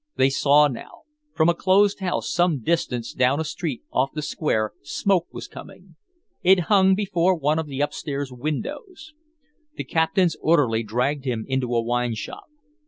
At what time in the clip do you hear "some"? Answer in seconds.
2.33-2.63